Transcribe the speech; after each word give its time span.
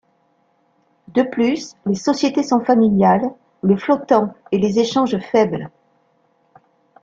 De 1.09 1.21
plus, 1.21 1.73
les 1.85 1.93
sociétés 1.93 2.41
sont 2.41 2.61
familiales, 2.61 3.35
le 3.61 3.77
flottant 3.77 4.33
et 4.51 4.57
les 4.57 4.79
échanges 4.79 5.19
faibles. 5.19 5.69